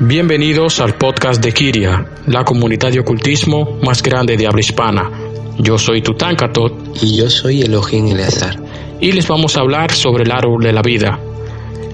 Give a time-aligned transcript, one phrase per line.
[0.00, 5.10] Bienvenidos al podcast de Kiria, la comunidad de ocultismo más grande de habla hispana.
[5.58, 8.62] Yo soy Tutankatot y yo soy Elohim Eleazar.
[9.00, 11.18] Y les vamos a hablar sobre el árbol de la vida.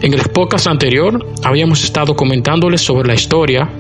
[0.03, 3.71] En el podcast anterior habíamos estado comentándoles sobre la historia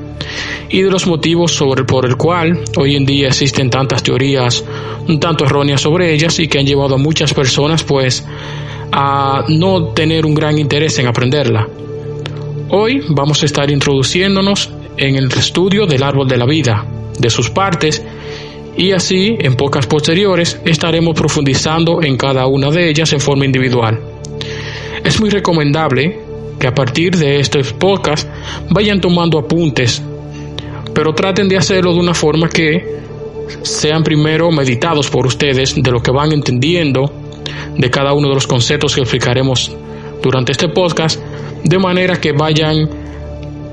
[0.71, 4.65] y de los motivos sobre, por el cual hoy en día existen tantas teorías
[5.07, 8.25] un tanto erróneas sobre ellas y que han llevado a muchas personas pues
[8.91, 11.69] a no tener un gran interés en aprenderla.
[12.77, 16.85] Hoy vamos a estar introduciéndonos en el estudio del árbol de la vida,
[17.17, 18.05] de sus partes,
[18.77, 24.01] y así en pocas posteriores estaremos profundizando en cada una de ellas en forma individual.
[25.05, 26.19] Es muy recomendable
[26.59, 28.29] que a partir de estos podcast
[28.71, 30.03] vayan tomando apuntes,
[30.93, 32.85] pero traten de hacerlo de una forma que
[33.63, 37.05] sean primero meditados por ustedes de lo que van entendiendo
[37.79, 39.71] de cada uno de los conceptos que explicaremos
[40.21, 41.21] durante este podcast
[41.65, 42.89] de manera que vayan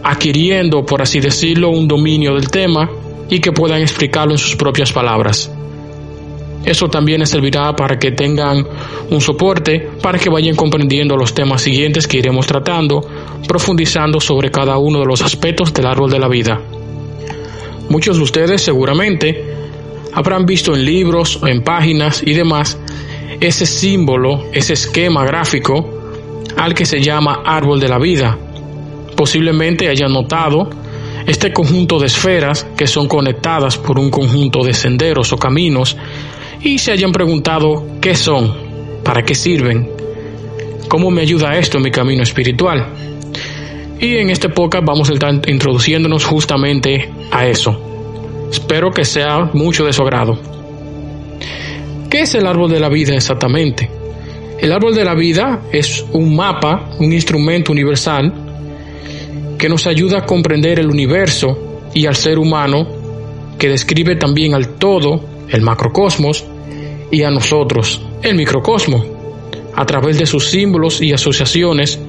[0.04, 2.90] adquiriendo, por así decirlo, un dominio del tema
[3.30, 5.52] y que puedan explicarlo en sus propias palabras.
[6.64, 8.66] Eso también les servirá para que tengan
[9.10, 13.02] un soporte para que vayan comprendiendo los temas siguientes que iremos tratando,
[13.48, 16.62] profundizando sobre cada uno de los aspectos del árbol de la vida.
[17.90, 19.44] Muchos de ustedes seguramente
[20.14, 22.78] habrán visto en libros, en páginas y demás
[23.40, 26.01] ese símbolo, ese esquema gráfico
[26.58, 28.38] al que se llama árbol de la vida.
[29.16, 30.70] Posiblemente hayan notado
[31.28, 35.98] este conjunto de esferas que son conectadas por un conjunto de senderos o caminos
[36.62, 38.54] y se hayan preguntado qué son,
[39.04, 39.90] para qué sirven,
[40.88, 42.88] cómo me ayuda esto en mi camino espiritual.
[44.00, 47.80] Y en este podcast vamos a estar introduciéndonos justamente a eso.
[48.52, 50.38] Espero que sea mucho de su agrado.
[52.10, 54.01] ¿Qué es el árbol de la vida exactamente?
[54.62, 58.32] El árbol de la vida es un mapa, un instrumento universal
[59.58, 62.88] que nos ayuda a comprender el universo y al ser humano,
[63.58, 66.46] que describe también al todo, el macrocosmos,
[67.10, 69.04] y a nosotros, el microcosmo.
[69.76, 72.00] A través de sus símbolos y asociaciones,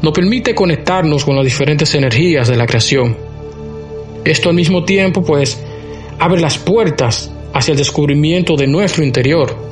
[0.00, 3.18] nos permite conectarnos con las diferentes energías de la creación.
[4.24, 5.62] Esto al mismo tiempo, pues,
[6.18, 9.67] abre las puertas hacia el descubrimiento de nuestro interior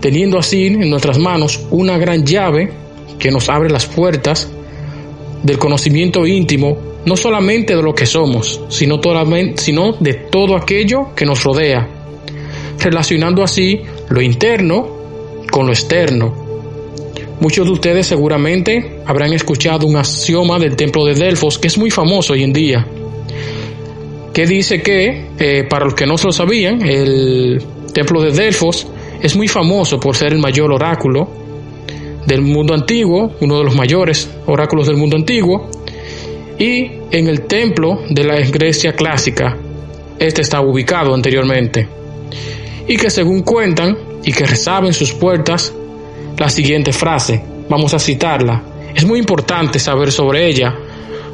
[0.00, 2.72] teniendo así en nuestras manos una gran llave
[3.18, 4.50] que nos abre las puertas
[5.42, 11.44] del conocimiento íntimo, no solamente de lo que somos, sino, de todo aquello que nos
[11.44, 11.88] rodea,
[12.78, 14.88] relacionando así lo interno
[15.50, 16.48] con lo externo.
[17.40, 21.90] Muchos de ustedes seguramente habrán escuchado un axioma del templo de Delfos que es muy
[21.90, 22.86] famoso hoy en día,
[24.32, 27.62] que dice que, eh, para los que no se lo sabían, el
[27.94, 28.86] templo de Delfos
[29.22, 31.28] es muy famoso por ser el mayor oráculo
[32.26, 35.68] del mundo antiguo, uno de los mayores oráculos del mundo antiguo,
[36.58, 39.56] y en el templo de la Grecia clásica,
[40.18, 41.88] este estaba ubicado anteriormente,
[42.86, 45.72] y que según cuentan y que rezaba en sus puertas
[46.38, 48.62] la siguiente frase, vamos a citarla,
[48.94, 50.74] es muy importante saber sobre ella,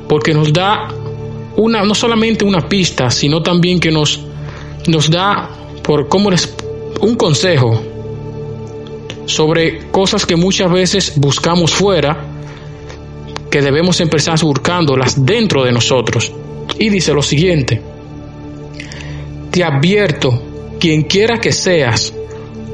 [0.08, 0.88] porque nos da
[1.56, 4.20] una, no solamente una pista, sino también que nos,
[4.86, 5.48] nos da
[5.82, 6.46] por cómo les
[7.00, 7.82] un consejo
[9.26, 12.24] sobre cosas que muchas veces buscamos fuera,
[13.50, 16.32] que debemos empezar buscándolas dentro de nosotros.
[16.78, 17.80] Y dice lo siguiente,
[19.50, 20.42] te advierto,
[20.78, 22.12] quien quiera que seas,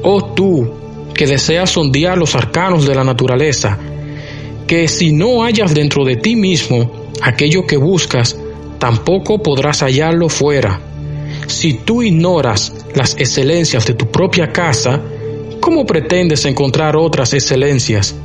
[0.03, 0.73] oh tú
[1.13, 3.77] que deseas sondear los arcanos de la naturaleza,
[4.67, 8.37] que si no hallas dentro de ti mismo aquello que buscas,
[8.79, 10.81] tampoco podrás hallarlo fuera
[11.47, 15.01] si tú ignoras las excelencias de tu propia casa,
[15.59, 18.15] ¿cómo pretendes encontrar otras excelencias?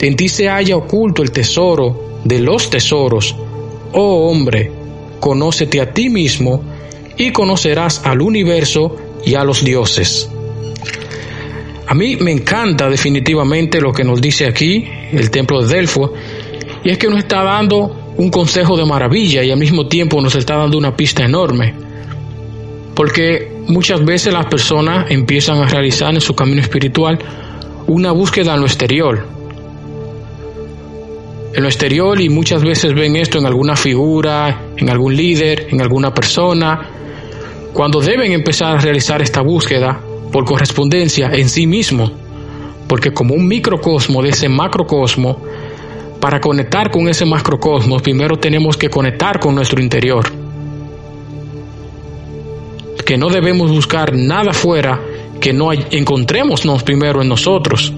[0.00, 3.36] En ti se halla oculto el tesoro de los tesoros.
[3.92, 4.72] Oh hombre,
[5.20, 6.62] conócete a ti mismo
[7.16, 10.28] y conocerás al universo y a los dioses.
[11.86, 16.12] A mí me encanta definitivamente lo que nos dice aquí el templo de Delfo,
[16.82, 20.34] y es que nos está dando un consejo de maravilla y al mismo tiempo nos
[20.34, 21.74] está dando una pista enorme.
[22.94, 27.18] Porque muchas veces las personas empiezan a realizar en su camino espiritual
[27.86, 29.26] una búsqueda en lo exterior.
[31.54, 35.82] En lo exterior y muchas veces ven esto en alguna figura, en algún líder, en
[35.82, 36.88] alguna persona,
[37.72, 40.00] cuando deben empezar a realizar esta búsqueda
[40.32, 42.10] por correspondencia en sí mismo,
[42.88, 45.42] porque como un microcosmo de ese macrocosmo,
[46.20, 50.41] para conectar con ese macrocosmos primero tenemos que conectar con nuestro interior
[53.04, 55.00] que no debemos buscar nada fuera
[55.40, 57.92] que no encontremos primero en nosotros.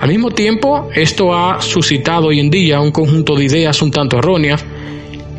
[0.00, 4.18] Al mismo tiempo, esto ha suscitado hoy en día un conjunto de ideas un tanto
[4.18, 4.64] erróneas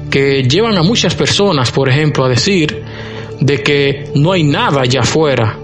[0.10, 2.84] que llevan a muchas personas, por ejemplo, a decir
[3.40, 5.58] de que no hay nada allá afuera,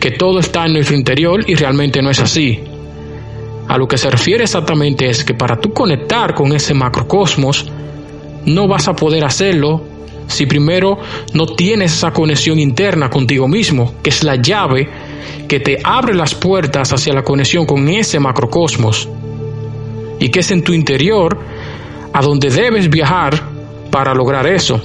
[0.00, 2.60] que todo está en nuestro interior y realmente no es así.
[3.68, 7.66] A lo que se refiere exactamente es que para tú conectar con ese macrocosmos,
[8.46, 9.82] no vas a poder hacerlo
[10.26, 10.98] si primero
[11.32, 14.88] no tienes esa conexión interna contigo mismo, que es la llave
[15.48, 19.08] que te abre las puertas hacia la conexión con ese macrocosmos
[20.18, 21.38] y que es en tu interior
[22.12, 23.42] a donde debes viajar
[23.90, 24.80] para lograr eso.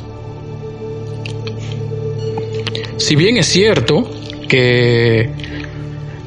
[2.97, 4.09] Si bien es cierto
[4.47, 5.29] que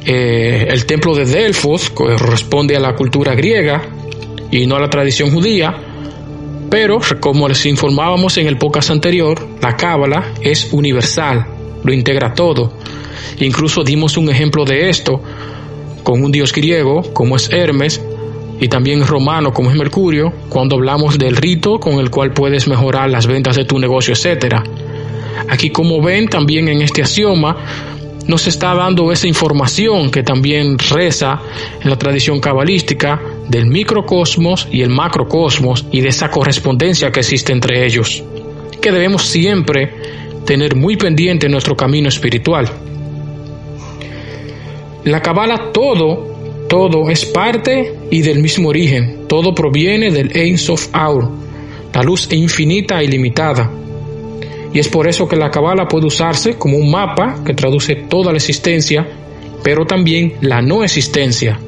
[0.05, 3.83] eh, el templo de Delfos corresponde a la cultura griega
[4.51, 5.92] y no a la tradición judía,
[6.73, 11.47] pero como les informábamos en el podcast anterior, la cábala es universal,
[11.85, 12.73] lo integra todo.
[13.41, 15.21] Incluso dimos un ejemplo de esto
[16.03, 18.01] con un dios griego como es Hermes
[18.59, 23.11] y también romano como es Mercurio, cuando hablamos del rito con el cual puedes mejorar
[23.11, 24.65] las ventas de tu negocio, etcétera.
[25.51, 27.55] Aquí como ven también en este axioma
[28.27, 31.39] nos está dando esa información que también reza
[31.83, 37.53] en la tradición cabalística del microcosmos y el macrocosmos y de esa correspondencia que existe
[37.53, 38.23] entre ellos,
[38.81, 39.93] que debemos siempre
[40.45, 42.69] tener muy pendiente en nuestro camino espiritual.
[45.05, 46.33] La cabala todo
[46.73, 49.27] todo es parte y del mismo origen.
[49.29, 51.29] Todo proviene del Ein Sof Aur,
[51.93, 53.71] la luz infinita y limitada.
[54.73, 58.33] Y es por eso que la Kabbalah puede usarse como un mapa que traduce toda
[58.33, 59.07] la existencia,
[59.63, 61.61] pero también la no existencia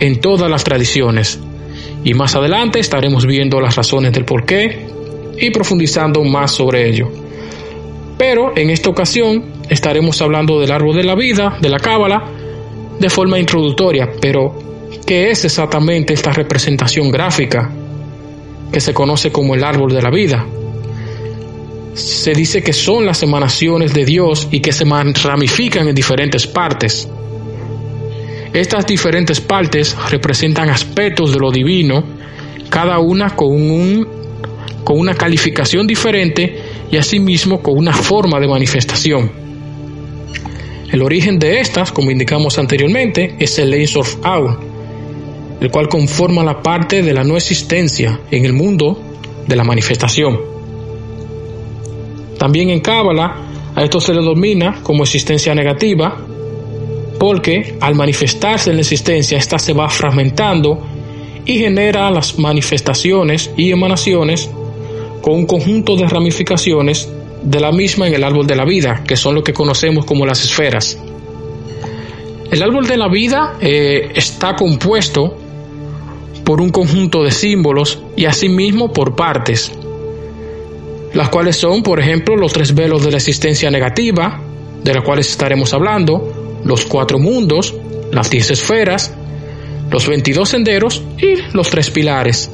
[0.00, 1.38] en todas las tradiciones.
[2.04, 4.86] Y más adelante estaremos viendo las razones del por qué
[5.38, 7.10] y profundizando más sobre ello.
[8.18, 12.24] Pero en esta ocasión estaremos hablando del árbol de la vida, de la Cábala,
[12.98, 14.58] de forma introductoria, pero
[15.04, 17.70] ¿qué es exactamente esta representación gráfica
[18.72, 20.46] que se conoce como el árbol de la vida?
[21.92, 27.08] Se dice que son las emanaciones de Dios y que se ramifican en diferentes partes.
[28.56, 32.02] Estas diferentes partes representan aspectos de lo divino,
[32.70, 34.08] cada una con, un,
[34.82, 36.58] con una calificación diferente
[36.90, 39.30] y asimismo con una forma de manifestación.
[40.90, 44.16] El origen de estas, como indicamos anteriormente, es el Ein of
[45.60, 48.98] el cual conforma la parte de la no existencia en el mundo
[49.46, 50.40] de la manifestación.
[52.38, 53.36] También en Cábala
[53.74, 56.26] a esto se le domina como existencia negativa,
[57.26, 60.80] porque al manifestarse en la existencia, ésta se va fragmentando
[61.44, 64.48] y genera las manifestaciones y emanaciones
[65.22, 67.10] con un conjunto de ramificaciones
[67.42, 70.24] de la misma en el árbol de la vida, que son lo que conocemos como
[70.24, 71.00] las esferas.
[72.48, 75.36] El árbol de la vida eh, está compuesto
[76.44, 79.72] por un conjunto de símbolos y asimismo por partes,
[81.12, 84.40] las cuales son, por ejemplo, los tres velos de la existencia negativa,
[84.84, 86.35] de las cuales estaremos hablando,
[86.66, 87.74] los cuatro mundos,
[88.12, 89.12] las diez esferas,
[89.90, 92.50] los veintidós senderos y los tres pilares,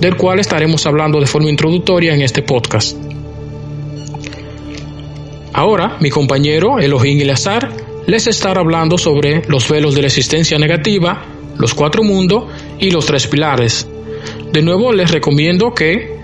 [0.00, 2.96] del cual estaremos hablando de forma introductoria en este podcast.
[5.52, 7.70] Ahora, mi compañero Elohim Eleazar
[8.06, 11.24] les estará hablando sobre los velos de la existencia negativa,
[11.58, 12.44] los cuatro mundos
[12.80, 13.86] y los tres pilares.
[14.52, 16.16] De nuevo, les recomiendo que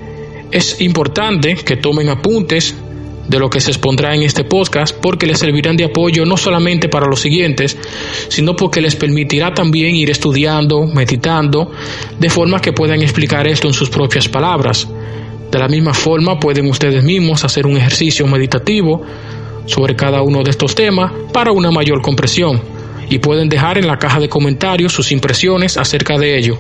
[0.51, 2.75] es importante que tomen apuntes
[3.29, 6.89] de lo que se expondrá en este podcast porque les servirán de apoyo no solamente
[6.89, 7.77] para los siguientes,
[8.29, 11.71] sino porque les permitirá también ir estudiando, meditando,
[12.19, 14.89] de forma que puedan explicar esto en sus propias palabras.
[15.51, 19.03] De la misma forma pueden ustedes mismos hacer un ejercicio meditativo
[19.67, 22.61] sobre cada uno de estos temas para una mayor comprensión
[23.11, 26.59] y pueden dejar en la caja de comentarios sus impresiones acerca de ello.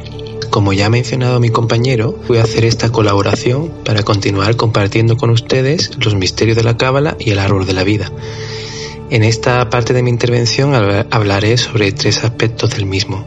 [0.50, 5.30] Como ya ha mencionado mi compañero, voy a hacer esta colaboración para continuar compartiendo con
[5.30, 8.11] ustedes los misterios de la Cábala y el árbol de la vida.
[9.11, 10.75] En esta parte de mi intervención
[11.11, 13.26] hablaré sobre tres aspectos del mismo.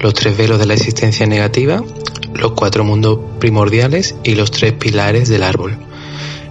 [0.00, 1.82] Los tres velos de la existencia negativa,
[2.34, 5.78] los cuatro mundos primordiales y los tres pilares del árbol.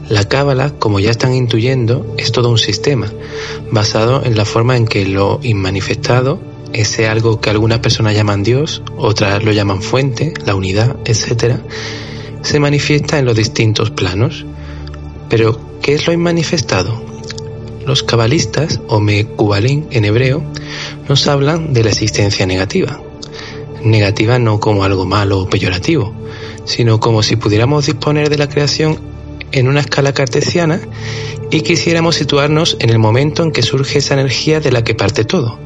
[0.09, 3.11] La cábala, como ya están intuyendo, es todo un sistema,
[3.71, 6.39] basado en la forma en que lo inmanifestado,
[6.77, 11.55] ese algo que algunas personas llaman Dios, otras lo llaman fuente, la unidad, etc.,
[12.43, 14.45] se manifiesta en los distintos planos.
[15.27, 17.03] Pero, ¿qué es lo inmanifestado?
[17.85, 20.43] Los cabalistas, o mekubalín en hebreo,
[21.09, 23.01] nos hablan de la existencia negativa,
[23.83, 26.13] negativa no como algo malo o peyorativo,
[26.65, 28.99] sino como si pudiéramos disponer de la creación
[29.51, 30.81] en una escala cartesiana
[31.49, 35.23] y quisiéramos situarnos en el momento en que surge esa energía de la que parte
[35.23, 35.59] todo.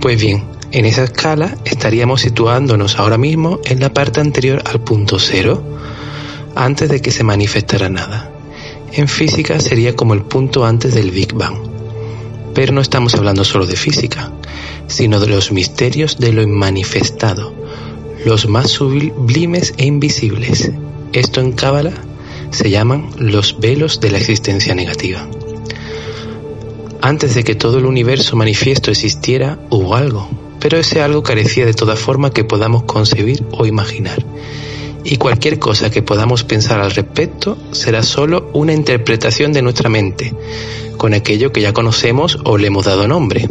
[0.00, 5.18] Pues bien, en esa escala estaríamos situándonos ahora mismo en la parte anterior al punto
[5.18, 5.62] cero.
[6.54, 8.32] antes de que se manifestara nada.
[8.92, 11.56] En física sería como el punto antes del Big Bang.
[12.54, 14.32] Pero no estamos hablando solo de física,
[14.88, 17.54] sino de los misterios de lo inmanifestado,
[18.24, 20.72] los más sublimes e invisibles.
[21.12, 21.92] Esto en Cábala
[22.50, 25.28] se llaman los velos de la existencia negativa.
[27.00, 30.28] Antes de que todo el universo manifiesto existiera, hubo algo,
[30.58, 34.24] pero ese algo carecía de toda forma que podamos concebir o imaginar.
[35.04, 40.34] Y cualquier cosa que podamos pensar al respecto será solo una interpretación de nuestra mente,
[40.96, 43.48] con aquello que ya conocemos o le hemos dado nombre.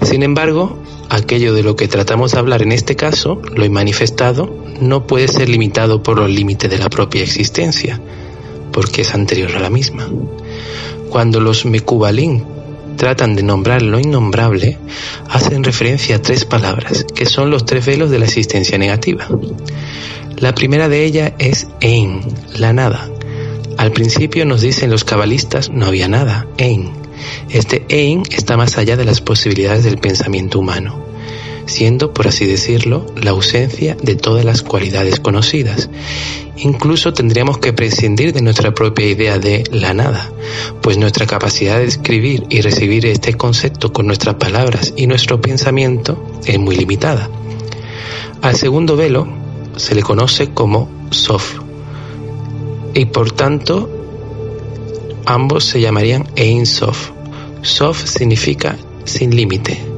[0.00, 0.78] Sin embargo,
[1.10, 5.50] aquello de lo que tratamos de hablar en este caso, lo manifestado, no puede ser
[5.50, 8.00] limitado por los límites de la propia existencia,
[8.72, 10.08] porque es anterior a la misma.
[11.14, 12.44] Cuando los Mekubalín
[12.96, 14.78] tratan de nombrar lo innombrable,
[15.30, 19.28] hacen referencia a tres palabras, que son los tres velos de la existencia negativa.
[20.38, 22.20] La primera de ellas es Ein,
[22.58, 23.08] la nada.
[23.78, 26.90] Al principio nos dicen los cabalistas no había nada, Ein.
[27.48, 31.03] Este Ein está más allá de las posibilidades del pensamiento humano
[31.66, 35.88] siendo, por así decirlo, la ausencia de todas las cualidades conocidas.
[36.56, 40.30] Incluso tendríamos que prescindir de nuestra propia idea de la nada,
[40.82, 46.40] pues nuestra capacidad de escribir y recibir este concepto con nuestras palabras y nuestro pensamiento
[46.44, 47.28] es muy limitada.
[48.40, 49.26] Al segundo velo
[49.76, 51.58] se le conoce como Sof,
[52.94, 53.90] y por tanto
[55.26, 57.10] ambos se llamarían Ein Sof.
[57.62, 59.93] Sof significa sin límite,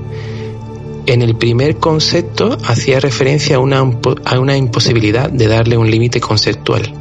[1.06, 3.78] en el primer concepto hacía referencia a una,
[4.24, 6.92] a una imposibilidad de darle un límite conceptual.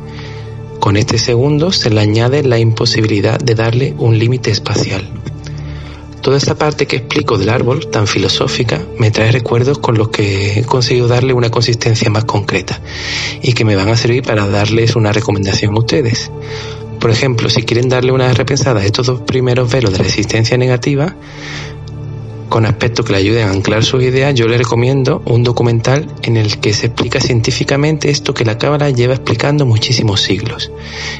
[0.79, 5.09] Con este segundo se le añade la imposibilidad de darle un límite espacial.
[6.21, 10.59] Toda esta parte que explico del árbol, tan filosófica, me trae recuerdos con los que
[10.59, 12.81] he conseguido darle una consistencia más concreta
[13.43, 16.31] y que me van a servir para darles una recomendación a ustedes.
[16.99, 21.15] Por ejemplo, si quieren darle una repensada estos dos primeros velos de la existencia negativa,
[22.49, 26.37] con aspectos que le ayuden a anclar sus ideas, yo le recomiendo un documental en
[26.37, 30.71] el que se explica científicamente esto que la Cábala lleva explicando muchísimos siglos.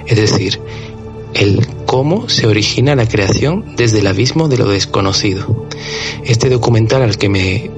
[0.05, 0.59] Es decir,
[1.33, 5.67] el cómo se origina la creación desde el abismo de lo desconocido.
[6.23, 7.69] Este documental al que me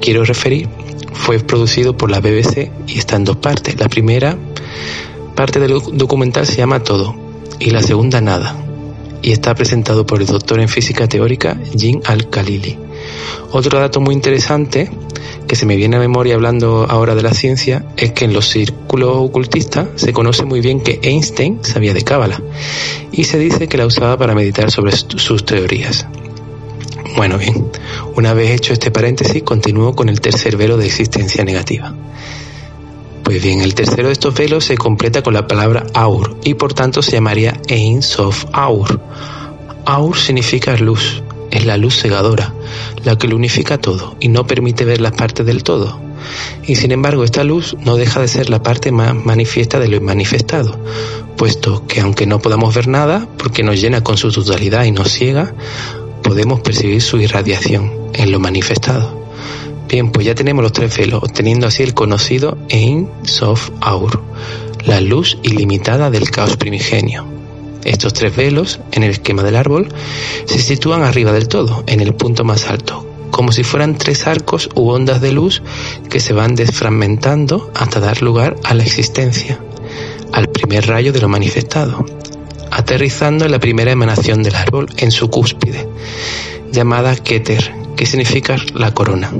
[0.00, 0.68] quiero referir
[1.12, 3.78] fue producido por la BBC y está en dos partes.
[3.78, 4.38] La primera
[5.34, 7.14] parte del documental se llama Todo
[7.58, 8.56] y la segunda Nada
[9.22, 12.78] y está presentado por el doctor en física teórica Jim Al-Khalili.
[13.50, 14.90] Otro dato muy interesante
[15.46, 18.48] que se me viene a memoria hablando ahora de la ciencia es que en los
[18.48, 22.40] círculos ocultistas se conoce muy bien que Einstein sabía de cábala
[23.12, 26.06] y se dice que la usaba para meditar sobre sus teorías.
[27.16, 27.70] Bueno, bien,
[28.16, 31.94] una vez hecho este paréntesis, continúo con el tercer velo de existencia negativa.
[33.22, 36.74] Pues bien, el tercero de estos velos se completa con la palabra Aur y por
[36.74, 39.00] tanto se llamaría Ein Sof Aur.
[39.84, 42.52] Aur significa luz, es la luz cegadora,
[43.04, 46.00] la que lo unifica todo y no permite ver las partes del todo.
[46.66, 50.00] Y sin embargo, esta luz no deja de ser la parte más manifiesta de lo
[50.00, 50.78] manifestado,
[51.36, 55.10] puesto que aunque no podamos ver nada, porque nos llena con su totalidad y nos
[55.12, 55.54] ciega,
[56.22, 59.22] podemos percibir su irradiación en lo manifestado.
[59.88, 64.22] Bien, pues ya tenemos los tres velos, obteniendo así el conocido Ein Sof Aur,
[64.86, 67.41] la luz ilimitada del caos primigenio.
[67.84, 69.88] Estos tres velos, en el esquema del árbol,
[70.46, 74.68] se sitúan arriba del todo, en el punto más alto, como si fueran tres arcos
[74.74, 75.62] u ondas de luz
[76.08, 79.58] que se van desfragmentando hasta dar lugar a la existencia,
[80.32, 82.04] al primer rayo de lo manifestado,
[82.70, 85.88] aterrizando en la primera emanación del árbol en su cúspide,
[86.70, 89.32] llamada Keter, que significa la corona.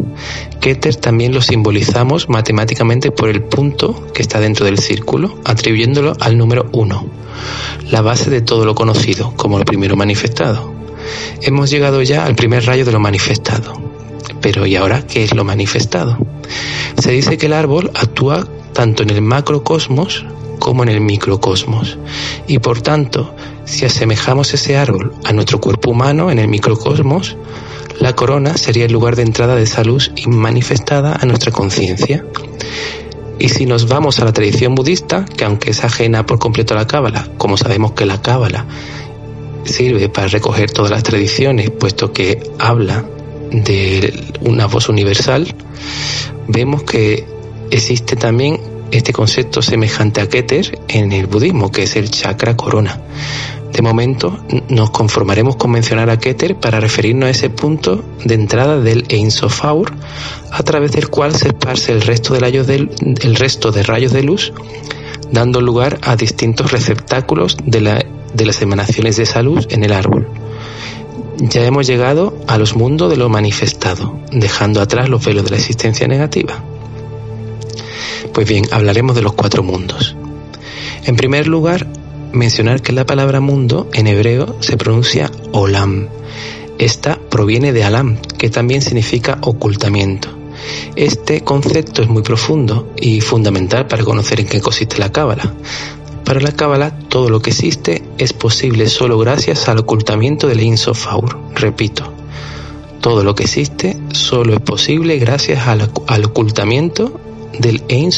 [0.61, 6.39] Keter también lo simbolizamos matemáticamente por el punto que está dentro del círculo, atribuyéndolo al
[6.39, 7.07] número uno
[7.91, 10.73] la base de todo lo conocido, como lo primero manifestado.
[11.41, 13.75] Hemos llegado ya al primer rayo de lo manifestado.
[14.41, 16.19] Pero ¿y ahora qué es lo manifestado?
[16.99, 20.25] Se dice que el árbol actúa tanto en el macrocosmos
[20.59, 21.99] como en el microcosmos.
[22.47, 27.37] Y por tanto, si asemejamos ese árbol a nuestro cuerpo humano en el microcosmos,
[28.03, 32.25] la corona sería el lugar de entrada de esa luz manifestada a nuestra conciencia.
[33.39, 36.79] Y si nos vamos a la tradición budista, que aunque es ajena por completo a
[36.79, 38.67] la cábala, como sabemos que la cábala
[39.63, 43.05] sirve para recoger todas las tradiciones, puesto que habla
[43.53, 45.55] de una voz universal,
[46.49, 47.25] vemos que
[47.71, 53.01] existe también este concepto semejante a Keter en el budismo, que es el chakra corona.
[53.73, 54.39] De momento
[54.69, 59.31] nos conformaremos con mencionar a Keter para referirnos a ese punto de entrada del Ein
[59.31, 59.93] Sofaur,
[60.51, 64.23] a través del cual se esparce el resto de, rayos el resto de rayos de
[64.23, 64.53] luz
[65.33, 70.29] dando lugar a distintos receptáculos de, las emanaciones de esa luz en el árbol.
[71.39, 75.57] Ya hemos llegado a los mundos de lo manifestado, dejando atrás los velos de la
[75.57, 76.63] existencia negativa.
[78.33, 80.15] Pues bien, hablaremos de los cuatro mundos.
[81.05, 81.87] En primer lugar,
[82.33, 86.09] mencionar que la palabra mundo en hebreo se pronuncia olam.
[86.79, 90.29] Esta proviene de alam, que también significa ocultamiento.
[90.97, 95.55] Este concepto es muy profundo y fundamental para conocer en qué consiste la cábala.
[96.25, 100.77] Para la cábala, todo lo que existe es posible solo gracias al ocultamiento del Ein
[101.55, 102.13] Repito,
[103.01, 107.21] todo lo que existe solo es posible gracias al, ocultamiento
[107.59, 108.11] del Ein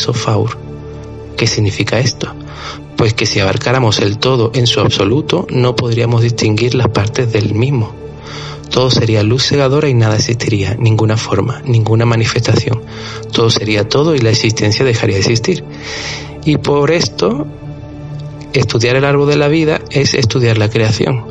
[1.36, 2.34] ¿Qué significa esto?
[2.96, 7.54] Pues que si abarcáramos el todo en su absoluto, no podríamos distinguir las partes del
[7.54, 7.94] mismo.
[8.70, 12.82] Todo sería luz cegadora y nada existiría, ninguna forma, ninguna manifestación.
[13.32, 15.64] Todo sería todo y la existencia dejaría de existir.
[16.44, 17.46] Y por esto,
[18.52, 21.24] estudiar el árbol de la vida es estudiar la creación,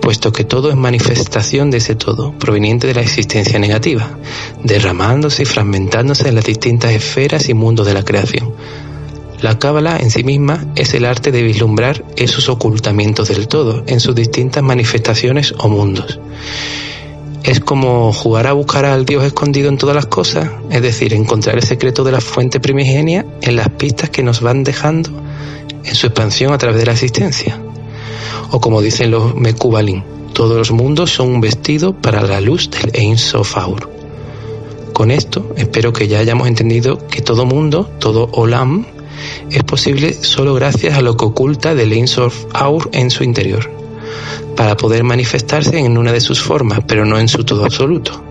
[0.00, 4.18] puesto que todo es manifestación de ese todo, proveniente de la existencia negativa,
[4.62, 8.54] derramándose y fragmentándose en las distintas esferas y mundos de la creación
[9.40, 14.00] la cábala en sí misma es el arte de vislumbrar esos ocultamientos del todo en
[14.00, 16.18] sus distintas manifestaciones o mundos.
[17.42, 21.56] Es como jugar a buscar al Dios escondido en todas las cosas, es decir, encontrar
[21.56, 25.10] el secreto de la fuente primigenia en las pistas que nos van dejando
[25.84, 27.60] en su expansión a través de la existencia.
[28.50, 30.02] O como dicen los Mekubalin,
[30.32, 33.90] todos los mundos son un vestido para la luz del Ein Sofaur.
[34.92, 38.86] Con esto espero que ya hayamos entendido que todo mundo, todo Olam,
[39.50, 43.70] es posible solo gracias a lo que oculta del Insof Aur en su interior,
[44.56, 48.22] para poder manifestarse en una de sus formas, pero no en su todo absoluto.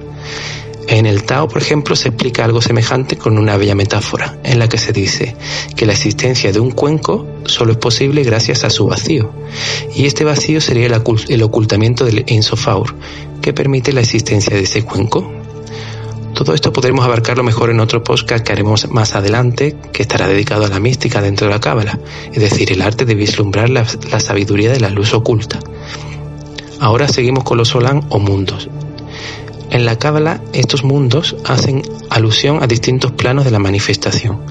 [0.87, 4.69] En el Tao, por ejemplo, se explica algo semejante con una bella metáfora, en la
[4.69, 5.35] que se dice
[5.75, 9.31] que la existencia de un cuenco solo es posible gracias a su vacío,
[9.95, 12.25] y este vacío sería el, ocultamiento del
[12.67, 12.95] Aur,
[13.41, 15.34] que permite la existencia de ese cuenco.
[16.35, 20.65] Todo esto podremos abarcarlo mejor en otro podcast que haremos más adelante, que estará dedicado
[20.65, 21.97] a la mística dentro de la cábala,
[22.33, 25.59] es decir, el arte de vislumbrar la, sabiduría de la luz oculta.
[26.81, 28.67] Ahora seguimos con los Solán o mundos.
[29.69, 34.41] En la cábala, estos mundos hacen alusión a distintos planos de la manifestación,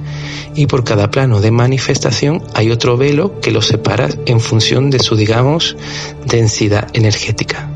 [0.54, 5.00] y por cada plano de manifestación hay otro velo que los separa en función de
[5.00, 5.76] su, digamos,
[6.24, 7.68] densidad energética,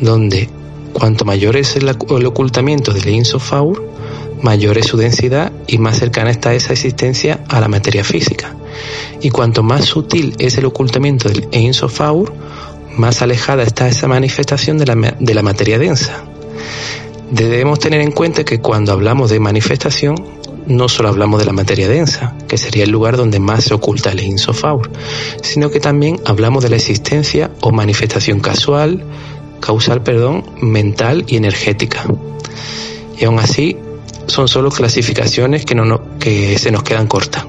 [0.00, 0.48] donde
[0.92, 3.82] Cuanto mayor es el, ocultamiento del insofaur,
[4.42, 8.54] mayor es su densidad y más cercana está esa existencia a la materia física.
[9.20, 12.32] Y cuanto más sutil es el ocultamiento del insofaur,
[12.96, 16.24] más alejada está esa manifestación de la, de la materia densa.
[17.30, 20.16] Debemos tener en cuenta que cuando hablamos de manifestación,
[20.66, 24.12] no solo hablamos de la materia densa, que sería el lugar donde más se oculta
[24.12, 24.90] el insofaur,
[25.42, 29.04] sino que también hablamos de la existencia o manifestación casual,
[29.62, 32.04] causal, perdón, mental y energética.
[33.18, 33.78] Y aún así,
[34.26, 37.46] son solo clasificaciones que, no, que se nos quedan cortas.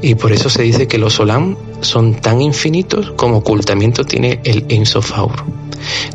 [0.00, 4.66] Y por eso se dice que los Solam son tan infinitos como ocultamiento tiene el
[4.68, 5.44] Ensofaur.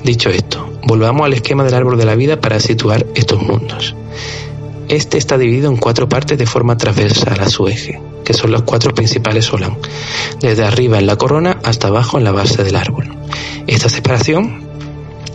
[0.04, 3.96] Dicho esto, volvamos al esquema del árbol de la vida para situar estos mundos.
[4.88, 8.64] Este está dividido en cuatro partes de forma transversal a su eje, que son los
[8.64, 9.76] cuatro principales Solam,
[10.40, 13.16] desde arriba en la corona hasta abajo en la base del árbol.
[13.68, 14.69] Esta separación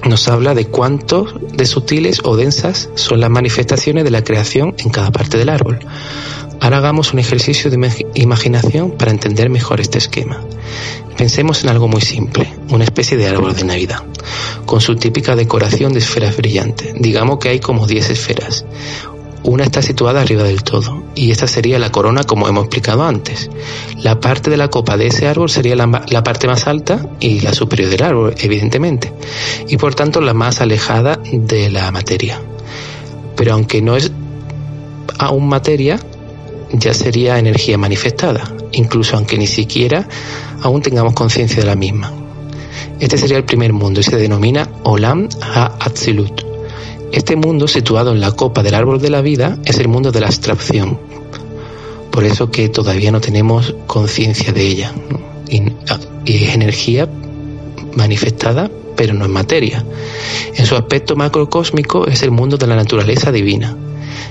[0.06, 4.90] nos habla de cuánto de sutiles o densas son las manifestaciones de la creación en
[4.90, 5.78] cada parte del árbol.
[6.60, 10.40] Ahora hagamos un ejercicio de imaginación para entender mejor este esquema.
[11.16, 14.02] Pensemos en algo muy simple, una especie de árbol de Navidad,
[14.66, 16.94] con su típica decoración de esferas brillantes.
[16.94, 18.64] Digamos que hay como 10 esferas.
[19.44, 23.50] Una está situada arriba del todo, y esta sería la corona como hemos explicado antes.
[24.02, 27.52] La parte de la copa de ese árbol sería la, parte más alta y la
[27.52, 29.12] superior del árbol, evidentemente,
[29.68, 32.40] y por tanto la más alejada de la materia.
[33.36, 34.10] Pero aunque no es
[35.18, 36.00] aún materia,
[36.72, 40.08] ya sería energía manifestada, incluso aunque ni siquiera
[40.62, 42.10] aún tengamos conciencia de la misma.
[42.98, 46.43] Este sería el primer mundo y se denomina Olam Ha-Atzilut
[47.14, 50.20] este mundo, situado en la copa del árbol de la vida, es el mundo de
[50.20, 50.98] la abstracción.
[52.10, 54.92] Por eso que todavía no tenemos conciencia de ella.
[55.48, 55.62] Y,
[56.26, 57.08] es energía
[57.96, 59.84] manifestada, pero no es materia.
[60.56, 63.76] En su aspecto macrocósmico es el mundo de la naturaleza divina.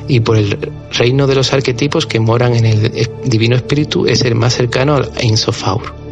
[0.07, 0.57] Y por el
[0.91, 5.11] reino de los arquetipos que moran en el divino espíritu es el más cercano al
[5.17, 6.02] Einsofaur.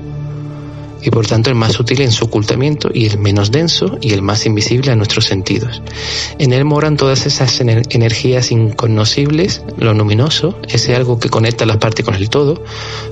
[1.01, 4.21] Y por tanto el más sutil en su ocultamiento y el menos denso y el
[4.21, 5.81] más invisible a nuestros sentidos.
[6.37, 12.05] En él moran todas esas energías inconocibles, lo luminoso, ese algo que conecta las partes
[12.05, 12.63] con el todo,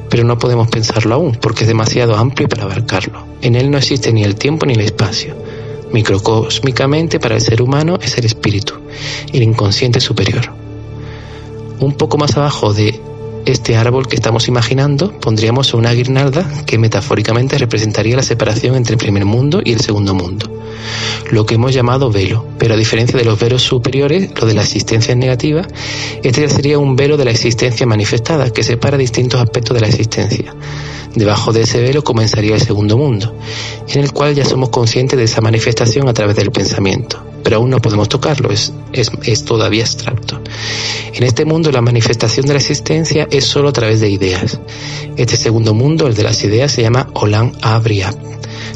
[0.09, 3.25] pero no podemos pensarlo aún porque es demasiado amplio para abarcarlo.
[3.41, 5.35] En él no existe ni el tiempo ni el espacio.
[5.91, 8.75] Microcósmicamente para el ser humano es el espíritu,
[9.33, 10.53] el inconsciente superior.
[11.79, 13.01] Un poco más abajo de
[13.51, 18.99] este árbol que estamos imaginando pondríamos una guirnalda que metafóricamente representaría la separación entre el
[18.99, 20.49] primer mundo y el segundo mundo,
[21.31, 24.61] lo que hemos llamado velo, pero a diferencia de los velos superiores, lo de la
[24.61, 25.63] existencia negativa,
[26.23, 30.55] este sería un velo de la existencia manifestada que separa distintos aspectos de la existencia.
[31.15, 33.35] Debajo de ese velo comenzaría el segundo mundo,
[33.87, 37.69] en el cual ya somos conscientes de esa manifestación a través del pensamiento, pero aún
[37.69, 40.41] no podemos tocarlo, es, es, todavía abstracto.
[41.13, 44.59] En este mundo la manifestación de la existencia es solo a través de ideas.
[45.17, 48.15] Este segundo mundo, el de las ideas, se llama Olam Abriab,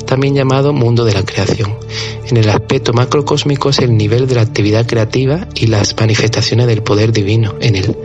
[0.06, 1.76] también llamado mundo de la creación.
[2.26, 6.84] En el aspecto macrocósmico es el nivel de la actividad creativa y las manifestaciones del
[6.84, 7.98] poder divino en él.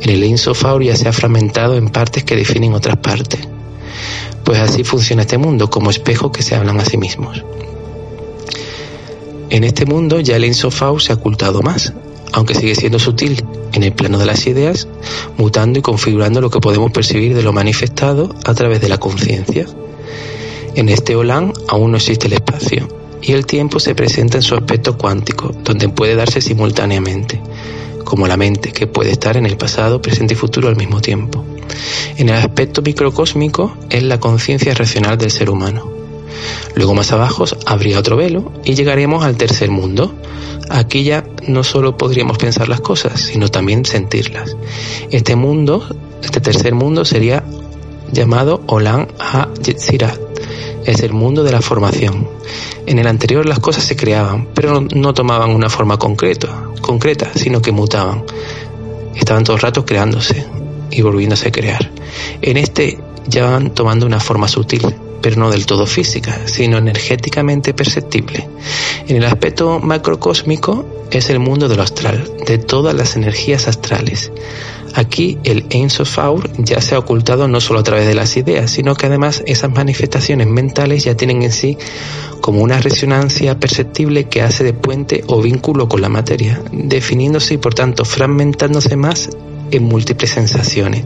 [0.00, 3.40] En el Insofaur ya se ha fragmentado en partes que definen otras partes.
[4.44, 7.42] Pues así funciona este mundo, como espejos que se hablan a sí mismos.
[9.48, 11.92] En este mundo ya el Insofau se ha ocultado más,
[12.32, 14.88] aunque sigue siendo sutil en el plano de las ideas,
[15.36, 19.66] mutando y configurando lo que podemos percibir de lo manifestado a través de la conciencia.
[20.74, 22.88] En este Olan aún no existe el espacio
[23.22, 27.40] y el tiempo se presenta en su aspecto cuántico, donde puede darse simultáneamente,
[28.04, 31.44] como la mente, que puede estar en el pasado, presente y futuro al mismo tiempo.
[32.16, 35.95] En el aspecto microcósmico es la conciencia racional del ser humano,
[36.74, 40.14] Luego más abajo habría otro velo y llegaremos al tercer mundo.
[40.68, 44.56] Aquí ya no solo podríamos pensar las cosas, sino también sentirlas.
[45.10, 45.86] Este mundo,
[46.22, 47.44] este tercer mundo sería
[48.12, 50.18] llamado Olam Ha-Yetzirat.
[50.84, 52.28] Es el mundo de la formación.
[52.86, 57.60] En el anterior las cosas se creaban, pero no, tomaban una forma concreta, concreta, sino
[57.60, 58.24] que mutaban.
[59.14, 60.44] Estaban todo el rato creándose
[60.90, 61.90] y volviéndose a crear.
[62.42, 64.94] En este ya van tomando una forma sutil,
[65.26, 68.48] pero no del todo física, sino energéticamente perceptible.
[69.08, 74.30] En el aspecto macrocósmico es el mundo de lo astral, de todas las energías astrales.
[74.94, 78.70] Aquí el Ein Sofaur ya se ha ocultado no solo a través de las ideas,
[78.70, 81.76] sino que además esas manifestaciones mentales ya tienen en sí
[82.40, 87.58] como una resonancia perceptible que hace de puente o vínculo con la materia, definiéndose y
[87.58, 89.28] por tanto fragmentándose más
[89.70, 91.04] en múltiples sensaciones,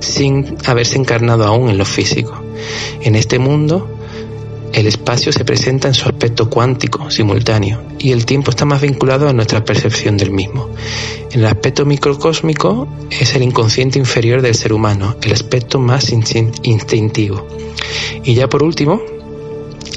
[0.00, 2.42] sin haberse encarnado aún en lo físico.
[3.00, 3.88] En este mundo,
[4.72, 9.28] el espacio se presenta en su aspecto cuántico, simultáneo, y el tiempo está más vinculado
[9.28, 10.68] a nuestra percepción del mismo.
[11.30, 17.46] En el aspecto microcósmico es el inconsciente inferior del ser humano, el aspecto más instintivo.
[18.24, 19.00] Y ya por último,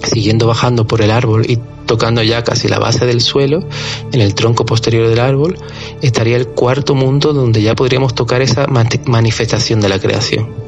[0.03, 3.67] siguiendo bajando por el árbol y tocando ya casi la base del suelo,
[4.11, 5.57] en el tronco posterior del árbol,
[6.01, 10.67] estaría el cuarto mundo donde ya podríamos tocar esa manifestación de la creación.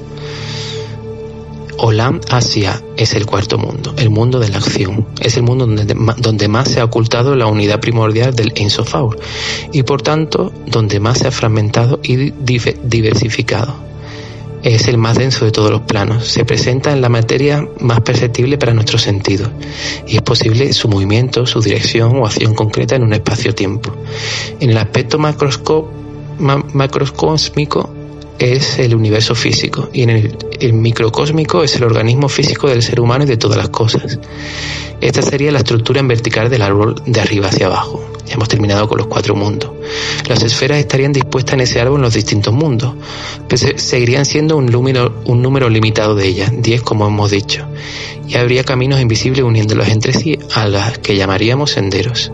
[1.81, 5.07] Olam Asia es el cuarto mundo, el mundo de la acción.
[5.21, 9.17] Es el mundo donde, más se ha ocultado la unidad primordial del Ensofaur
[9.71, 13.88] y por tanto donde más se ha fragmentado y diversificado.
[14.63, 16.27] Es el más denso de todos los planos.
[16.27, 19.49] Se presenta en la materia más perceptible para nuestros sentidos
[20.05, 23.95] y es posible su movimiento, su dirección o acción concreta en un espacio-tiempo.
[24.59, 27.89] En el aspecto macroscósmico
[28.39, 33.25] es el universo físico y en el, microcósmico es el organismo físico del ser humano
[33.25, 34.19] y de todas las cosas.
[35.01, 38.03] Esta sería la estructura en vertical del árbol de arriba hacia abajo.
[38.29, 39.71] Ya hemos terminado con los cuatro mundos.
[40.27, 42.93] Las esferas estarían dispuestas en ese árbol en los distintos mundos,
[43.47, 47.65] pero seguirían siendo un número, un número limitado de ellas, diez como hemos dicho,
[48.27, 52.31] y habría caminos invisibles uniéndolos entre sí a las que llamaríamos senderos.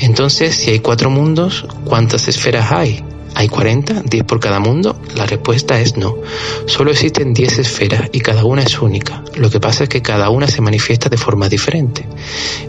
[0.00, 3.04] Entonces, si hay cuatro mundos, ¿cuántas esferas hay?
[3.36, 4.02] ¿Hay 40?
[4.02, 4.98] ¿10 por cada mundo?
[5.14, 6.16] La respuesta es no.
[6.64, 9.22] Solo existen 10 esferas y cada una es única.
[9.36, 12.08] Lo que pasa es que cada una se manifiesta de forma diferente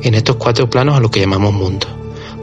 [0.02, 1.88] en estos cuatro planos a lo que llamamos mundo.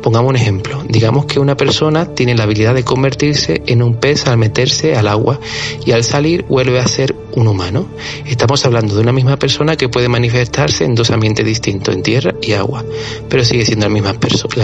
[0.05, 0.85] Pongamos un ejemplo.
[0.87, 5.09] Digamos que una persona tiene la habilidad de convertirse en un pez al meterse al
[5.09, 5.41] agua
[5.87, 7.87] y al salir vuelve a ser un humano.
[8.27, 12.35] Estamos hablando de una misma persona que puede manifestarse en dos ambientes distintos, en tierra
[12.43, 12.85] y agua,
[13.31, 13.93] pero sigue siendo la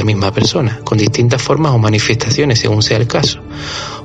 [0.04, 3.40] misma, persona, con distintas formas o manifestaciones según sea el caso.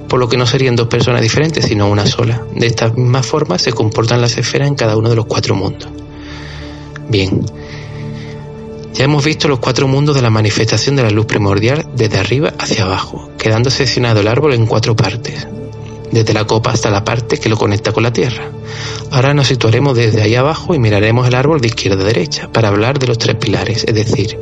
[0.08, 2.46] Por lo que no serían dos personas diferentes, sino una sola.
[2.56, 5.90] De esta misma forma se comportan las esferas en cada uno de los cuatro mundos.
[7.10, 7.42] Bien,
[8.96, 12.54] ya hemos visto los cuatro mundos de la manifestación de la luz primordial desde arriba
[12.58, 15.48] hacia abajo, quedando seccionado el árbol en cuatro partes.
[16.12, 18.50] desde la copa hasta la parte que lo conecta con la tierra.
[19.12, 22.70] Ahora nos situaremos desde ahí abajo y miraremos el árbol de izquierda a derecha para
[22.70, 24.40] hablar de los tres pilares, es decir,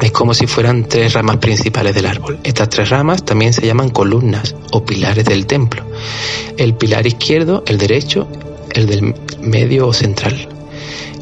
[0.00, 2.40] es como si fueran tres ramas principales del árbol.
[2.42, 5.84] Estas tres ramas también se llaman columnas o pilares del templo.
[6.56, 8.26] El pilar izquierdo, el derecho,
[8.74, 10.48] el del medio o central.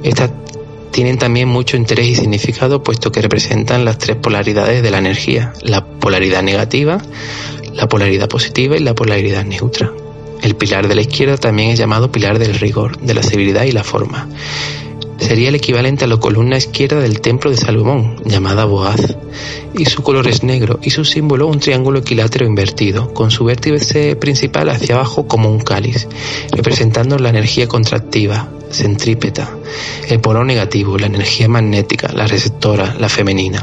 [0.02, 0.30] Estas
[0.90, 5.52] tienen también mucho interés y significado puesto que representan las tres polaridades de la energía,
[5.62, 6.98] la polaridad negativa,
[7.72, 9.92] la polaridad positiva y la polaridad neutra.
[10.42, 13.72] El pilar de la izquierda también es llamado pilar del rigor, de la severidad y
[13.72, 14.28] la forma.
[15.20, 19.16] Sería el equivalente a la columna izquierda del templo de Salomón, llamada Boaz,
[19.76, 24.16] y su color es negro y su símbolo un triángulo equilátero invertido, con su vértice
[24.16, 26.08] principal hacia abajo como un cáliz,
[26.50, 29.56] representando la energía contractiva, centrípeta,
[30.08, 33.62] el polo negativo, la energía magnética, la receptora, la femenina.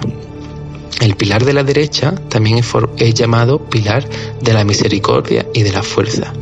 [1.01, 4.07] El pilar de la derecha también es, llamado pilar
[4.41, 6.33] de la misericordia y de la fuerza.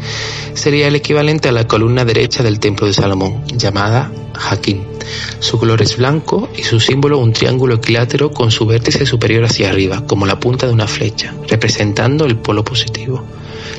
[0.54, 4.95] Sería el equivalente a la columna derecha del templo de Salomón, llamada Jaquín.
[5.40, 9.70] Su color es blanco y su símbolo un triángulo equilátero con su vértice superior hacia
[9.70, 13.24] arriba, como la punta de una flecha, representando el polo positivo.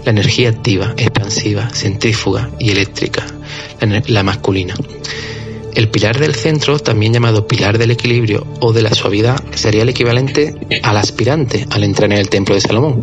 [0.05, 3.27] La energía activa, expansiva, centrífuga y eléctrica,
[4.07, 4.75] la masculina.
[5.77, 9.91] El pilar del centro, también llamado pilar del equilibrio o de la suavidad, sería el
[9.91, 13.03] equivalente al aspirante al entrar en el templo de Salomón.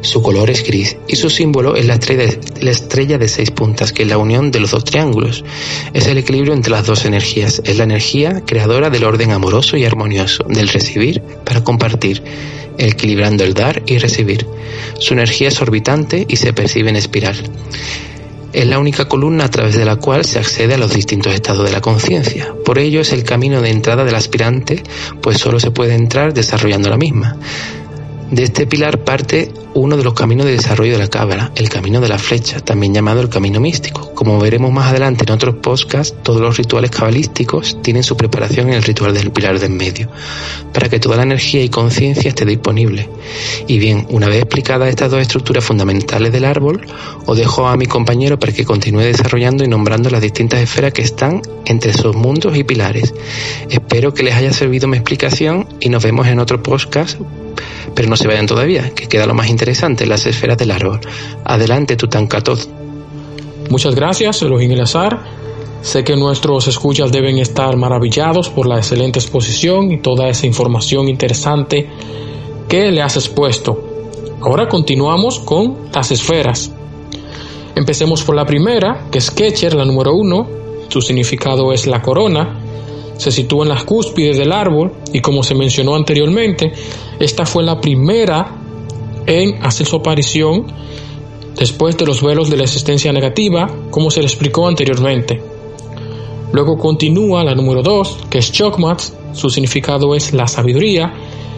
[0.00, 4.08] Su color es gris y su símbolo es la estrella, de, seis puntas, que es
[4.08, 5.44] la unión de los dos triángulos.
[5.94, 7.62] Es el equilibrio entre las dos energías.
[7.64, 12.24] Es la energía creadora del orden amoroso y armonioso, del recibir para compartir,
[12.78, 14.44] equilibrando el dar y recibir.
[14.98, 17.36] Su energía es orbitante y se percibe en espiral.
[18.58, 21.64] Es la única columna a través de la cual se accede a los distintos estados
[21.64, 22.52] de la conciencia.
[22.64, 24.82] Por ello es el camino de entrada del aspirante,
[25.22, 27.36] pues solo se puede entrar desarrollando la misma.
[28.30, 32.00] De este pilar parte uno de los caminos de desarrollo de la cábala, el camino
[32.00, 34.12] de la flecha, también llamado el camino místico.
[34.14, 38.74] Como veremos más adelante en otros podcasts, todos los rituales cabalísticos tienen su preparación en
[38.74, 40.10] el ritual del pilar del medio,
[40.72, 43.08] para que toda la energía y conciencia esté disponible.
[43.66, 46.86] Y bien, una vez explicadas estas dos estructuras fundamentales del árbol,
[47.24, 51.02] os dejo a mi compañero para que continúe desarrollando y nombrando las distintas esferas que
[51.02, 53.14] están entre esos mundos y pilares.
[53.70, 57.18] Espero que les haya servido mi explicación y nos vemos en otro podcast
[57.94, 61.00] pero no se vayan todavía, que queda lo más interesante, las esferas del árbol.
[61.44, 62.58] Adelante, Tutankatot.
[63.70, 65.18] Muchas gracias, Elohim El Azar.
[65.82, 71.08] Sé que nuestros escuchas deben estar maravillados por la excelente exposición y toda esa información
[71.08, 71.88] interesante
[72.68, 73.84] que le has expuesto.
[74.40, 76.72] Ahora continuamos con las esferas.
[77.74, 80.48] Empecemos por la primera, que es Ketcher, la número uno.
[80.88, 82.67] Su significado es la corona
[83.18, 86.72] se sitúa en las cúspides del árbol y como se mencionó anteriormente,
[87.20, 88.56] esta fue la primera
[89.26, 90.66] en hacer su aparición
[91.56, 95.42] después de los vuelos de la existencia negativa, como se le explicó anteriormente.
[96.52, 99.02] Luego continúa la número 2, que es Chokmat,
[99.32, 101.12] su significado es la sabiduría,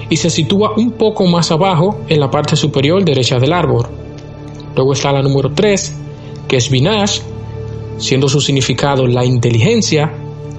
[0.08, 3.86] y se sitúa un poco más abajo en la parte superior derecha del árbol.
[4.74, 5.94] Luego está la número 3,
[6.48, 7.20] que es Vinash,
[7.98, 10.10] siendo su significado la inteligencia,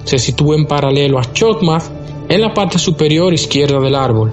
[0.04, 1.84] se sitúa en paralelo a Chotmath
[2.28, 4.32] en la parte superior izquierda del árbol.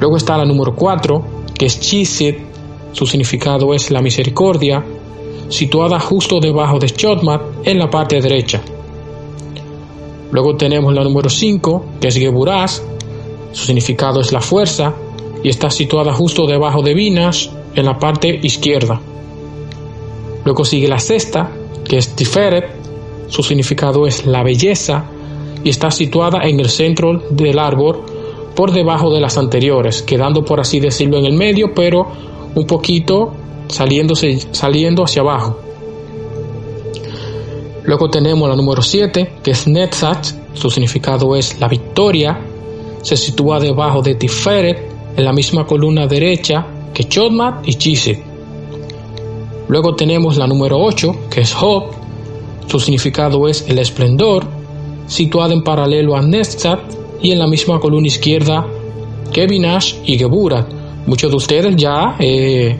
[0.00, 2.38] Luego está la número 4, que es Chisit,
[2.92, 4.84] su significado es la misericordia,
[5.48, 8.60] situada justo debajo de Chotmath en la parte derecha.
[10.30, 12.82] Luego tenemos la número 5, que es Geburaz,
[13.52, 14.94] su significado es la fuerza
[15.42, 19.00] y está situada justo debajo de Vinash en la parte izquierda.
[20.44, 21.50] Luego sigue la sexta,
[21.84, 22.81] que es Tiferet,
[23.28, 25.04] su significado es la belleza
[25.64, 28.02] y está situada en el centro del árbol
[28.54, 32.06] por debajo de las anteriores, quedando por así decirlo en el medio, pero
[32.54, 33.32] un poquito
[33.68, 35.58] saliéndose, saliendo hacia abajo.
[37.84, 42.38] Luego tenemos la número 7, que es Netzach, su significado es la victoria,
[43.02, 48.22] se sitúa debajo de Tiferet, en la misma columna derecha que Chodmat y Chiset.
[49.68, 51.84] Luego tenemos la número 8, que es Job,
[52.72, 54.46] su significado es el esplendor,
[55.06, 56.80] situado en paralelo a Nestat
[57.20, 58.66] y en la misma columna izquierda
[59.30, 60.72] que Vinash y Geburat.
[61.06, 62.74] Muchos de ustedes ya eh,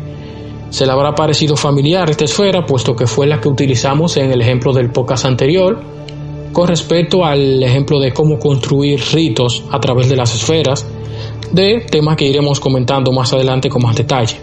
[0.71, 4.41] se le habrá parecido familiar esta esfera, puesto que fue la que utilizamos en el
[4.41, 5.79] ejemplo del podcast anterior,
[6.55, 10.87] con respecto al ejemplo de cómo construir ritos a través de las esferas,
[11.53, 14.41] de temas que iremos comentando más adelante con más detalle.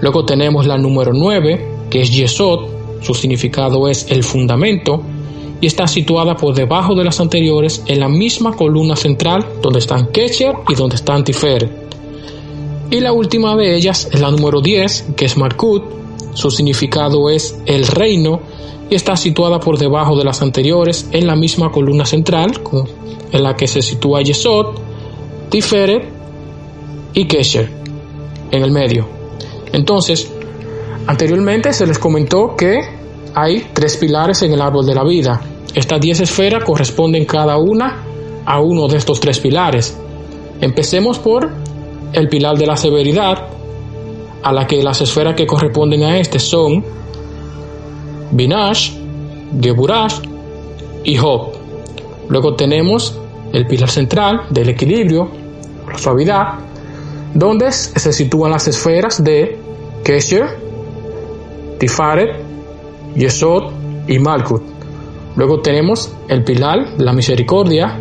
[0.00, 5.02] Luego tenemos la número 9, que es Yesod, su significado es el fundamento
[5.60, 10.06] y está situada por debajo de las anteriores en la misma columna central donde están
[10.06, 11.70] Ketcher y donde están Tiferet.
[12.90, 15.84] Y la última de ellas es la número 10, que es Markut.
[16.34, 18.40] Su significado es el reino
[18.88, 22.60] y está situada por debajo de las anteriores en la misma columna central
[23.30, 24.74] en la que se sitúa Yesod,
[25.50, 26.08] Tiferet
[27.14, 27.70] y Kesher
[28.50, 29.06] en el medio.
[29.72, 30.32] Entonces,
[31.10, 32.78] anteriormente se les comentó que
[33.34, 35.40] hay tres pilares en el árbol de la vida.
[35.74, 38.04] Estas diez esferas corresponden cada una
[38.46, 39.98] a uno de estos tres pilares.
[40.60, 41.50] Empecemos por
[42.12, 43.48] el pilar de la severidad,
[44.42, 46.84] a la que las esferas que corresponden a este son
[48.30, 48.92] Binash,
[49.60, 50.20] Geburash
[51.02, 51.54] y Job.
[52.28, 53.18] Luego tenemos
[53.52, 55.28] el pilar central del equilibrio,
[55.90, 56.54] la suavidad,
[57.34, 59.58] donde se sitúan las esferas de
[60.04, 60.69] Kesher,
[61.80, 62.36] Tifaret,
[63.16, 63.72] Yesod
[64.06, 64.62] y Malkut.
[65.34, 67.98] Luego tenemos el pilar la misericordia,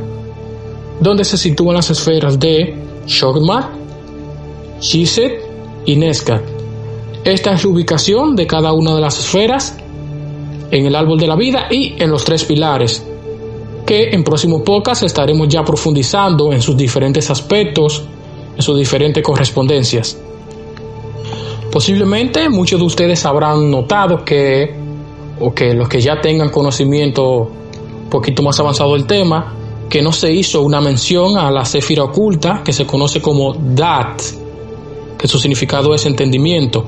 [1.00, 2.76] donde se sitúan las esferas de
[3.08, 3.70] Shogmat,
[4.82, 5.42] Shiset
[5.86, 6.42] y Neskat.
[7.24, 9.78] Esta es la ubicación de cada una de las esferas
[10.72, 13.02] en el árbol de la vida y en los tres pilares,
[13.86, 18.04] que en próximo podcast estaremos ya profundizando en sus diferentes aspectos,
[18.58, 20.18] en sus diferentes correspondencias.
[21.72, 24.74] Posiblemente muchos de ustedes habrán notado que,
[25.40, 27.52] o que los que ya tengan conocimiento
[28.04, 29.54] un poquito más avanzado del tema,
[29.90, 34.22] que no se hizo una mención a la céfira oculta que se conoce como Dat,
[35.18, 36.86] que su significado es entendimiento.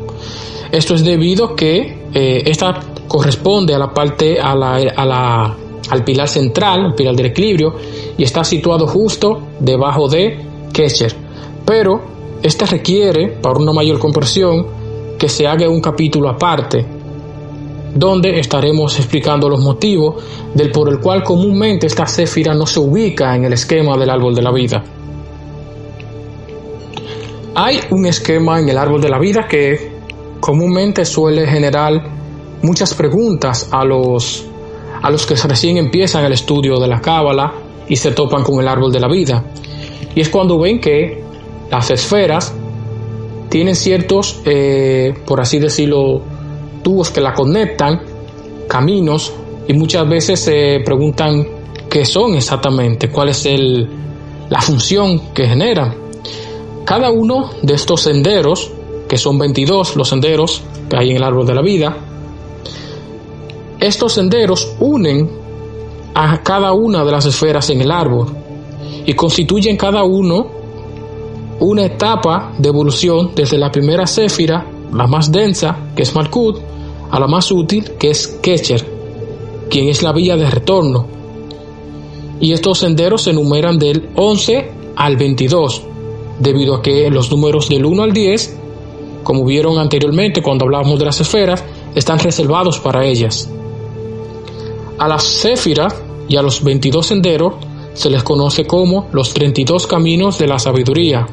[0.72, 5.56] Esto es debido a que eh, esta corresponde a la parte, a la,
[5.90, 7.76] al pilar central, el pilar del equilibrio,
[8.18, 10.40] y está situado justo debajo de
[10.72, 11.14] Kesher.
[11.66, 12.02] Pero
[12.44, 14.66] este requiere, para una mayor comprensión,
[15.18, 16.84] que se haga un capítulo aparte,
[17.94, 20.24] donde estaremos explicando los motivos
[20.54, 24.34] del por el cual comúnmente esta céfira no se ubica en el esquema del árbol
[24.34, 24.84] de la vida.
[27.54, 29.92] Hay un esquema en el árbol de la vida que
[30.40, 32.02] comúnmente suele generar
[32.64, 34.46] muchas preguntas a los,
[35.02, 37.54] a los que recién empiezan el estudio de la cábala
[37.88, 39.44] y se topan con el árbol de la vida.
[40.16, 41.21] Y es cuando ven que
[41.72, 42.54] las esferas
[43.50, 46.22] tienen ciertos, eh, por así decirlo,
[46.84, 48.02] tubos que la conectan,
[48.68, 49.34] caminos,
[49.68, 51.48] y muchas veces se preguntan
[51.90, 53.90] qué son exactamente, cuál es el,
[54.50, 55.96] la función que generan.
[56.86, 58.72] Cada uno de estos senderos,
[59.08, 61.98] que son 22 los senderos que hay en el árbol de la vida,
[63.80, 65.30] estos senderos unen
[66.14, 68.28] a cada una de las esferas en el árbol
[69.06, 70.61] y constituyen cada uno
[71.62, 76.60] una etapa de evolución desde la primera céfira, la más densa, que es Malkut,
[77.12, 78.84] a la más útil, que es Kecher,
[79.70, 81.06] quien es la vía de retorno.
[82.40, 85.84] Y estos senderos se enumeran del 11 al 22,
[86.40, 88.58] debido a que los números del 1 al 10,
[89.24, 93.48] como vieron anteriormente cuando hablábamos de las esferas, están reservados para ellas.
[94.98, 95.94] A las céfiras
[96.28, 97.54] y a los 22 senderos
[97.94, 101.28] se les conoce como los 32 caminos de la sabiduría.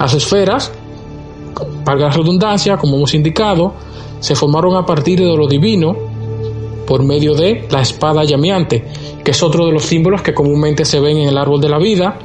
[0.00, 0.72] Las esferas,
[1.84, 3.74] para la redundancia, como hemos indicado,
[4.18, 5.94] se formaron a partir de lo divino
[6.86, 8.82] por medio de la espada llameante,
[9.22, 11.78] que es otro de los símbolos que comúnmente se ven en el árbol de la
[11.78, 12.18] vida,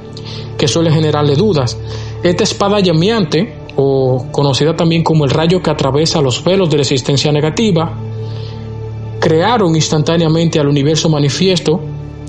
[0.58, 1.78] que suele generarle dudas.
[2.24, 6.84] Esta espada llameante, o conocida también como el rayo que atraviesa los velos de la
[6.84, 7.94] existencia negativa,
[9.20, 11.82] crearon instantáneamente al universo manifiesto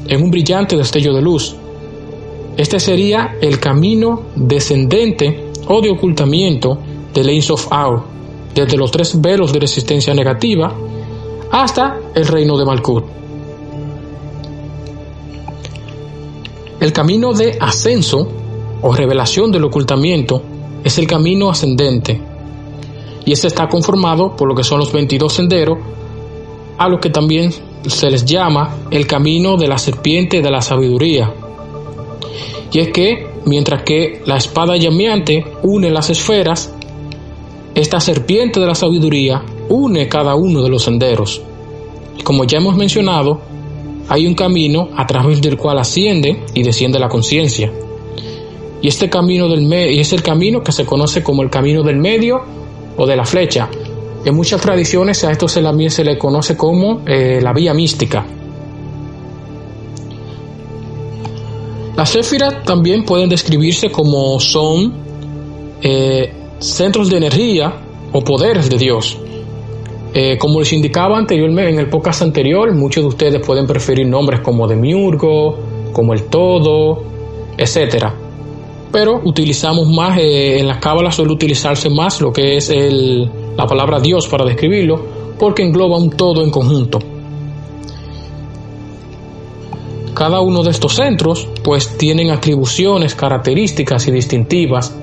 [0.09, 1.57] en un brillante destello de luz.
[2.57, 6.79] Este sería el camino descendente o de ocultamiento
[7.13, 8.03] de Lanes of Aur,
[8.55, 10.73] desde los tres velos de resistencia negativa
[11.51, 13.05] hasta el reino de Malkut.
[16.81, 18.29] El camino de ascenso
[18.83, 20.43] o revelación del ocultamiento
[20.85, 22.21] es el camino ascendente
[23.25, 25.79] y este está conformado por lo que son los 22 senderos
[26.79, 27.53] a lo que también
[27.87, 31.33] se les llama el camino de la serpiente de la sabiduría.
[32.73, 36.73] Y es que mientras que la espada llameante une las esferas,
[37.75, 41.43] esta serpiente de la sabiduría une cada uno de los senderos.
[42.19, 43.41] Y como ya hemos mencionado,
[44.09, 47.73] hay un camino a través del cual asciende y desciende la conciencia.
[48.83, 51.97] Y este camino del medio es el camino que se conoce como el camino del
[51.97, 52.43] medio
[52.97, 53.69] o de la flecha,
[54.27, 58.27] en muchas tradiciones a esto se, se le conoce como eh, la vía mística.
[61.97, 64.93] Las céfiras también pueden describirse como son
[65.83, 67.73] eh, centros de energía
[68.13, 69.17] o poderes de Dios.
[70.13, 74.41] Eh, como les indicaba anteriormente en el podcast anterior, muchos de ustedes pueden preferir nombres
[74.41, 75.59] como Demiurgo,
[75.93, 77.03] como el Todo,
[77.57, 78.07] etc.
[78.93, 83.67] pero utilizamos más, eh, en la cábala suele utilizarse más lo que es el, la
[83.67, 85.01] palabra Dios para describirlo,
[85.39, 87.16] porque engloba un todo en conjunto.
[90.17, 94.97] Cada uno de estos centros pues tienen atribuciones, características y distintivas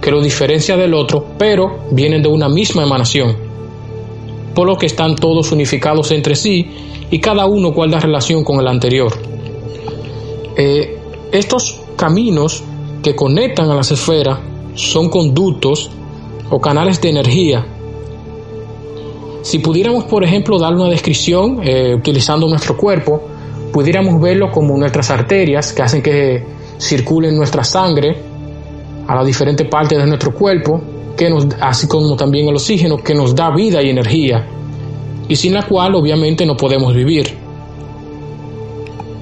[0.00, 3.36] que lo diferencia del otro, pero vienen de una misma emanación,
[4.56, 6.72] por lo que están todos unificados entre sí
[7.08, 9.12] y cada uno guarda relación con el anterior.
[10.56, 10.98] Eh,
[11.30, 12.64] estos caminos
[13.00, 14.40] que conectan a las esferas
[14.74, 15.88] son conductos
[16.50, 17.64] o canales de energía.
[19.42, 23.37] Si pudiéramos, por ejemplo, dar una descripción eh, utilizando nuestro cuerpo,
[23.72, 26.44] pudiéramos verlo como nuestras arterias que hacen que
[26.78, 28.16] circule nuestra sangre
[29.06, 30.80] a las diferentes partes de nuestro cuerpo,
[31.16, 34.46] que así como también el oxígeno, que nos da vida y energía,
[35.28, 37.36] y sin la cual obviamente no podemos vivir.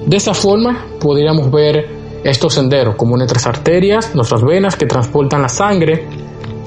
[0.05, 1.89] De esa forma podríamos ver
[2.23, 6.05] estos senderos como nuestras arterias, nuestras venas que transportan la sangre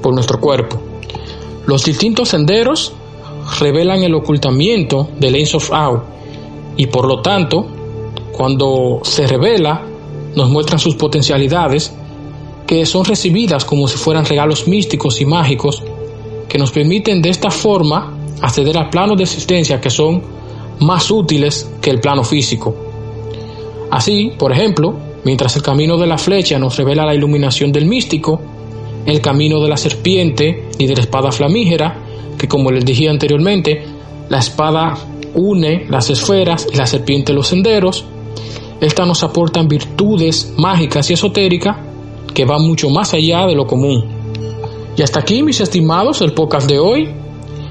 [0.02, 0.80] por nuestro cuerpo.
[1.66, 2.94] Los distintos senderos
[3.60, 6.19] revelan el ocultamiento del Ace of Out
[6.76, 7.66] y por lo tanto,
[8.32, 9.86] cuando se revela,
[10.34, 11.92] nos muestran sus potencialidades
[12.66, 15.82] que son recibidas como si fueran regalos místicos y mágicos
[16.48, 20.22] que nos permiten de esta forma acceder a planos de existencia que son
[20.80, 22.74] más útiles que el plano físico.
[23.90, 24.94] Así, por ejemplo,
[25.24, 28.40] mientras el camino de la flecha nos revela la iluminación del místico,
[29.04, 31.96] el camino de la serpiente y de la espada flamígera,
[32.38, 33.84] que como les dije anteriormente,
[34.28, 34.96] la espada
[35.34, 38.04] une las esferas y la serpiente los senderos.
[38.80, 41.76] Estas nos aportan virtudes mágicas y esotéricas
[42.34, 44.04] que van mucho más allá de lo común.
[44.96, 47.08] Y hasta aquí, mis estimados, el podcast de hoy.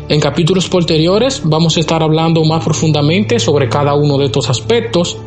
[0.07, 5.17] En capítulos posteriores vamos a estar hablando más profundamente sobre cada uno de estos aspectos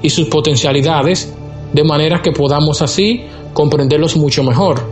[0.00, 1.34] y sus potencialidades,
[1.72, 4.82] de manera que podamos así comprenderlos mucho mejor.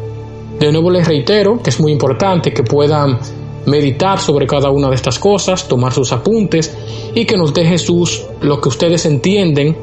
[0.59, 3.18] De nuevo les reitero que es muy importante que puedan
[3.67, 6.77] meditar sobre cada una de estas cosas, tomar sus apuntes
[7.15, 9.77] y que nos deje sus lo que ustedes entienden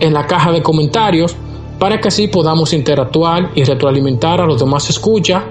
[0.00, 1.34] en la caja de comentarios
[1.78, 5.44] para que así podamos interactuar y retroalimentar a los demás escucha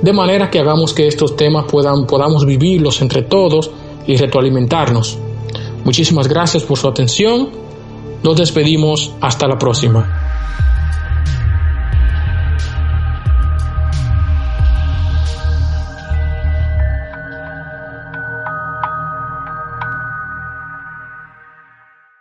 [0.00, 3.70] de manera que hagamos que estos temas puedan podamos vivirlos entre todos
[4.06, 5.18] y retroalimentarnos.
[5.84, 7.50] Muchísimas gracias por su atención.
[8.22, 10.21] Nos despedimos hasta la próxima.